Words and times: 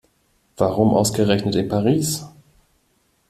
Warum 0.57 0.95
ausgerechnet 0.95 1.53
in 1.53 1.67
Paris? 1.69 2.25